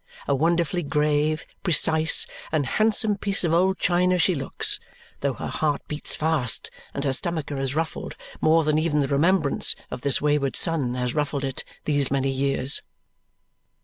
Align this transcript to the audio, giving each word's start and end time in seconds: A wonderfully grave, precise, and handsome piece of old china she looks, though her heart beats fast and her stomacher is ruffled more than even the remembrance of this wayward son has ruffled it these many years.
A 0.27 0.33
wonderfully 0.33 0.81
grave, 0.81 1.45
precise, 1.61 2.25
and 2.51 2.65
handsome 2.65 3.17
piece 3.17 3.43
of 3.43 3.53
old 3.53 3.77
china 3.77 4.17
she 4.17 4.33
looks, 4.33 4.79
though 5.19 5.33
her 5.35 5.45
heart 5.45 5.79
beats 5.87 6.15
fast 6.15 6.71
and 6.95 7.03
her 7.03 7.13
stomacher 7.13 7.59
is 7.61 7.75
ruffled 7.75 8.15
more 8.41 8.63
than 8.63 8.79
even 8.79 9.01
the 9.01 9.07
remembrance 9.07 9.75
of 9.91 10.01
this 10.01 10.19
wayward 10.19 10.55
son 10.55 10.95
has 10.95 11.13
ruffled 11.13 11.43
it 11.43 11.63
these 11.85 12.09
many 12.09 12.31
years. 12.31 12.81